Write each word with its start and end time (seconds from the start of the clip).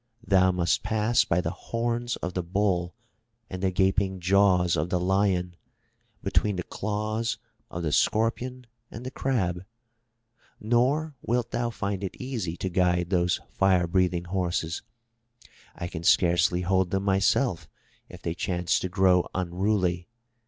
Thou 0.25 0.51
must 0.51 0.81
pass 0.81 1.23
by 1.25 1.41
the 1.41 1.51
horns 1.51 2.15
of 2.25 2.33
the 2.33 2.41
Bull, 2.41 2.95
and 3.51 3.61
the 3.61 3.69
gaping 3.69 4.19
jaws 4.19 4.75
of 4.75 4.89
the 4.89 4.99
Lion, 4.99 5.55
between 6.23 6.55
the 6.55 6.63
claws 6.63 7.37
of 7.69 7.83
the 7.83 7.91
Scorpion 7.91 8.65
and 8.89 9.05
270 9.05 9.11
THROUGH 9.11 9.31
FAIRY 9.31 9.39
HALLS 9.39 9.59
the 9.59 9.61
Crab. 9.61 9.67
Nor 10.71 11.15
wilt 11.21 11.51
thou 11.51 11.69
find 11.69 12.03
it 12.03 12.15
easy 12.19 12.57
to 12.57 12.69
guide 12.69 13.11
those 13.11 13.41
fire 13.51 13.85
breathing 13.85 14.23
horses. 14.25 14.81
I 15.75 15.87
can 15.87 16.01
scarcely 16.01 16.61
hold 16.61 16.89
them 16.89 17.03
myself 17.03 17.69
if 18.09 18.23
they 18.23 18.33
chance 18.33 18.79
to 18.79 18.89
grow 18.89 19.29
unruly. 19.35 20.07